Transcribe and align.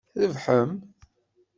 Trebḥem? 0.11 0.71